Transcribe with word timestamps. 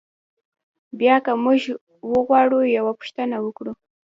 بیا 0.99 1.15
که 1.25 1.31
موږ 1.43 1.61
وغواړو 2.11 2.59
یوه 2.77 2.91
پوښتنه 2.99 3.35
وکړو. 3.45 3.73